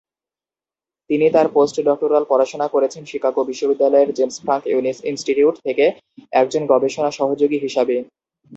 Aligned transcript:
তিনি 1.09 1.25
তার 1.29 1.47
পোস্ট-ডক্টরাল 1.53 2.23
পড়াশোনা 2.29 2.67
করেছেন 2.67 3.03
শিকাগো 3.05 3.41
বিশ্ববিদ্যালয়ের 3.43 4.09
জেমস 4.17 4.37
ফ্রাঙ্ক 4.41 4.63
ইনস্টিটিউট 5.05 5.55
থেকে, 5.65 5.85
একজন 6.33 6.63
গবেষণা 6.71 7.09
সহযোগী 7.11 7.57
হিসাবে। 7.59 7.95